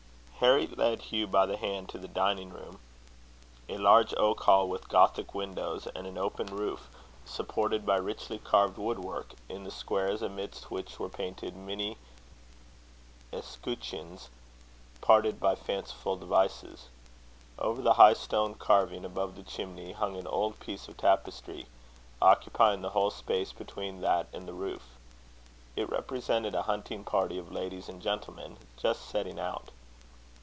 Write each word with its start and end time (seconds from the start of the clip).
Harry 0.43 0.65
led 0.65 0.99
Hugh 1.03 1.27
by 1.27 1.45
the 1.45 1.55
hand 1.55 1.87
to 1.87 1.99
the 1.99 2.07
dining 2.07 2.49
room, 2.49 2.79
a 3.69 3.77
large 3.77 4.11
oak 4.17 4.41
hall 4.41 4.67
with 4.67 4.89
Gothic 4.89 5.35
windows, 5.35 5.85
and 5.93 6.07
an 6.07 6.17
open 6.17 6.47
roof 6.47 6.89
supported 7.25 7.85
by 7.85 7.97
richly 7.97 8.39
carved 8.39 8.79
woodwork, 8.79 9.35
in 9.47 9.65
the 9.65 9.69
squares 9.69 10.23
amidst 10.23 10.71
which 10.71 10.97
were 10.97 11.09
painted 11.09 11.55
many 11.55 11.95
escutcheons 13.31 14.29
parted 14.99 15.39
by 15.39 15.53
fanciful 15.53 16.15
devices. 16.15 16.87
Over 17.59 17.83
the 17.83 17.93
high 18.01 18.13
stone 18.15 18.55
carving 18.55 19.05
above 19.05 19.35
the 19.35 19.43
chimney 19.43 19.91
hung 19.91 20.17
an 20.17 20.25
old 20.25 20.59
piece 20.59 20.87
of 20.87 20.97
tapestry, 20.97 21.67
occupying 22.19 22.81
the 22.81 22.89
whole 22.89 23.11
space 23.11 23.51
between 23.53 24.01
that 24.01 24.25
and 24.33 24.47
the 24.47 24.53
roof. 24.53 24.97
It 25.75 25.87
represented 25.91 26.55
a 26.55 26.63
hunting 26.63 27.03
party 27.03 27.37
of 27.37 27.51
ladies 27.51 27.87
and 27.87 28.01
gentlemen, 28.01 28.57
just 28.75 29.07
setting 29.07 29.39
out. 29.39 29.69